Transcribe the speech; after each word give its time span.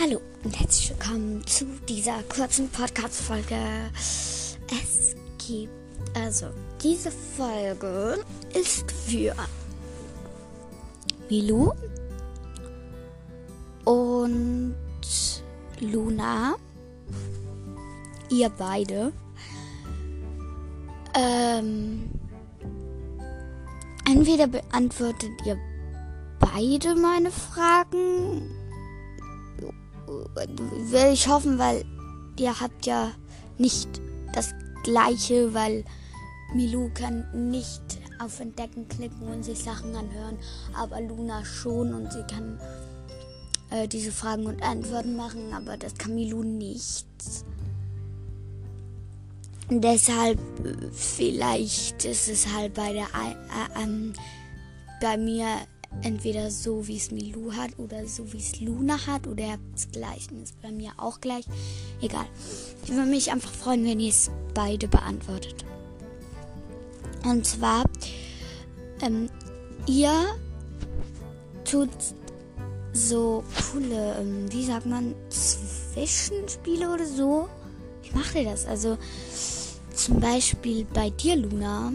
Hallo 0.00 0.20
und 0.44 0.60
herzlich 0.60 0.90
willkommen 0.90 1.44
zu 1.44 1.64
dieser 1.88 2.22
kurzen 2.32 2.68
Podcast-Folge. 2.68 3.90
Es 4.70 5.16
gibt, 5.44 5.72
also, 6.14 6.46
diese 6.80 7.10
Folge 7.10 8.22
ist 8.54 8.92
für 8.92 9.34
Milu 11.28 11.72
und 13.84 14.76
Luna. 15.80 16.54
Ihr 18.30 18.50
beide. 18.50 19.12
Ähm, 21.14 22.08
entweder 24.06 24.46
beantwortet 24.46 25.32
ihr 25.44 25.58
beide 26.38 26.94
meine 26.94 27.32
Fragen 27.32 28.57
will 30.08 31.12
ich 31.12 31.28
hoffen, 31.28 31.58
weil 31.58 31.84
ihr 32.38 32.58
habt 32.60 32.86
ja 32.86 33.12
nicht 33.58 33.88
das 34.32 34.54
gleiche, 34.84 35.52
weil 35.54 35.84
Milou 36.54 36.90
kann 36.94 37.50
nicht 37.50 37.82
auf 38.18 38.40
Entdecken 38.40 38.88
klicken 38.88 39.28
und 39.28 39.44
sich 39.44 39.58
Sachen 39.58 39.94
anhören, 39.94 40.38
aber 40.74 41.00
Luna 41.00 41.44
schon 41.44 41.94
und 41.94 42.12
sie 42.12 42.22
kann 42.22 42.58
äh, 43.70 43.86
diese 43.86 44.12
Fragen 44.12 44.46
und 44.46 44.62
Antworten 44.62 45.16
machen, 45.16 45.52
aber 45.52 45.76
das 45.76 45.94
kann 45.94 46.14
Milou 46.14 46.42
nicht. 46.42 47.06
Deshalb 49.70 50.38
vielleicht 50.92 52.06
ist 52.06 52.28
es 52.28 52.46
halt 52.54 52.72
bei 52.72 52.94
der 52.94 53.04
äh, 53.04 53.82
äh, 53.82 54.12
bei 55.00 55.16
mir 55.18 55.46
entweder 56.02 56.50
so, 56.50 56.86
wie 56.86 56.96
es 56.96 57.10
Milou 57.10 57.52
hat 57.52 57.78
oder 57.78 58.06
so, 58.06 58.32
wie 58.32 58.38
es 58.38 58.60
Luna 58.60 59.06
hat 59.06 59.26
oder 59.26 59.58
das 59.72 59.90
gleiche 59.90 60.34
ist 60.42 60.60
bei 60.62 60.70
mir 60.70 60.92
auch 60.96 61.20
gleich. 61.20 61.44
Egal. 62.00 62.26
Ich 62.84 62.90
würde 62.90 63.10
mich 63.10 63.32
einfach 63.32 63.52
freuen, 63.52 63.84
wenn 63.84 64.00
ihr 64.00 64.10
es 64.10 64.30
beide 64.54 64.88
beantwortet. 64.88 65.64
Und 67.24 67.44
zwar, 67.44 67.84
ähm, 69.02 69.28
ihr 69.86 70.12
tut 71.64 71.90
so 72.92 73.44
coole, 73.72 74.16
ähm, 74.20 74.50
wie 74.52 74.64
sagt 74.64 74.86
man, 74.86 75.14
Zwischenspiele 75.28 76.90
oder 76.90 77.06
so. 77.06 77.48
Wie 78.02 78.16
macht 78.16 78.34
ihr 78.34 78.44
das? 78.44 78.66
Also, 78.66 78.96
zum 79.94 80.20
Beispiel 80.20 80.86
bei 80.94 81.10
dir, 81.10 81.36
Luna, 81.36 81.92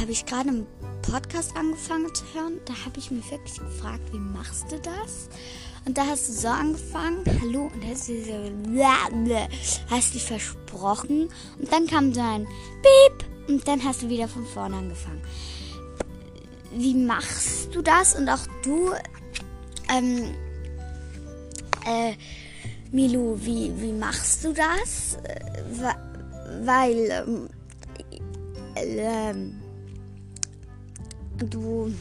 habe 0.00 0.12
ich 0.12 0.26
gerade 0.26 0.50
ein 0.50 0.66
Podcast 1.02 1.56
angefangen 1.56 2.14
zu 2.14 2.24
hören, 2.34 2.60
da 2.64 2.74
habe 2.84 2.98
ich 2.98 3.10
mich 3.10 3.30
wirklich 3.30 3.58
gefragt, 3.58 4.12
wie 4.12 4.18
machst 4.18 4.70
du 4.70 4.78
das? 4.78 5.28
Und 5.84 5.98
da 5.98 6.06
hast 6.06 6.28
du 6.28 6.32
so 6.32 6.48
angefangen, 6.48 7.24
hallo, 7.40 7.70
und 7.74 7.84
hast 7.84 8.08
du 8.08 8.22
so, 8.22 9.36
hast 9.90 10.14
dich 10.14 10.24
versprochen. 10.24 11.28
Und 11.58 11.72
dann 11.72 11.86
kam 11.86 12.14
so 12.14 12.20
ein 12.20 12.46
Piep, 12.46 13.24
und 13.48 13.66
dann 13.66 13.82
hast 13.84 14.02
du 14.02 14.08
wieder 14.08 14.28
von 14.28 14.46
vorne 14.46 14.76
angefangen. 14.76 15.22
Wie 16.74 16.94
machst 16.94 17.74
du 17.74 17.82
das? 17.82 18.14
Und 18.14 18.28
auch 18.28 18.46
du, 18.62 18.92
ähm, 19.92 20.34
äh, 21.86 22.14
Milo, 22.92 23.36
wie, 23.40 23.72
wie 23.80 23.92
machst 23.92 24.44
du 24.44 24.52
das? 24.52 25.18
Äh, 25.24 25.40
weil, 26.64 27.24
ähm, 27.26 27.48
äh, 28.74 29.61
du 31.50 31.92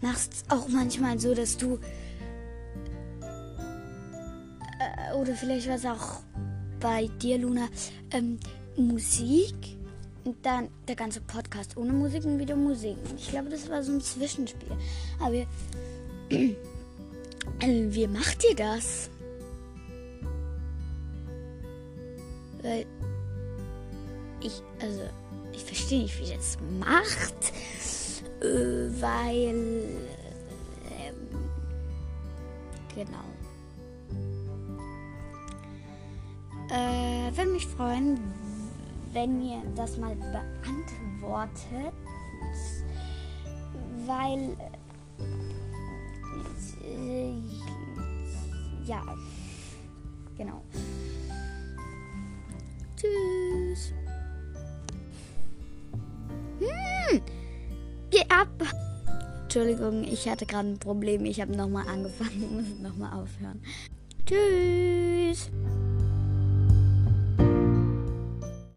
machst 0.00 0.44
auch 0.48 0.68
manchmal 0.68 1.18
so, 1.18 1.34
dass 1.34 1.56
du 1.56 1.78
äh, 4.78 5.14
oder 5.14 5.34
vielleicht 5.34 5.68
war 5.68 5.76
es 5.76 5.86
auch 5.86 6.20
bei 6.80 7.08
dir, 7.20 7.38
Luna, 7.38 7.68
ähm, 8.10 8.38
Musik 8.76 9.54
und 10.24 10.36
dann 10.44 10.68
der 10.88 10.96
ganze 10.96 11.20
Podcast 11.20 11.76
ohne 11.76 11.92
Musik 11.92 12.24
und 12.24 12.38
wieder 12.38 12.56
Musik. 12.56 12.96
Ich 13.16 13.30
glaube, 13.30 13.48
das 13.48 13.68
war 13.68 13.82
so 13.82 13.92
ein 13.92 14.00
Zwischenspiel. 14.00 14.76
Aber 15.20 15.34
äh, 16.30 16.54
wie 17.60 18.06
macht 18.06 18.44
ihr 18.44 18.56
das? 18.56 19.10
Weil 22.62 22.86
ich, 24.40 24.62
also, 24.80 25.02
ich 25.52 25.64
verstehe 25.64 26.02
nicht, 26.02 26.18
wie 26.20 26.30
ihr 26.30 26.36
das 26.36 26.58
macht 26.78 27.52
weil. 29.02 29.54
Ähm, 30.96 31.28
genau. 32.94 33.26
Äh, 36.70 37.36
würde 37.36 37.50
mich 37.50 37.66
freuen, 37.66 38.18
wenn 39.12 39.42
ihr 39.42 39.62
das 39.74 39.98
mal 39.98 40.14
beantwortet, 40.14 41.92
weil. 44.06 44.56
Äh, 46.82 47.32
ja, 48.86 49.02
genau. 50.36 50.62
Tschüss. 52.96 53.92
Hm. 56.60 57.20
Geh 58.10 58.24
ab! 58.28 58.48
Entschuldigung, 59.54 60.02
ich 60.04 60.30
hatte 60.30 60.46
gerade 60.46 60.70
ein 60.70 60.78
Problem. 60.78 61.26
Ich 61.26 61.38
habe 61.38 61.54
nochmal 61.54 61.86
angefangen 61.86 62.42
und 62.50 62.54
muss 62.54 62.78
nochmal 62.80 63.12
aufhören. 63.12 63.60
Tschüss! 64.24 65.50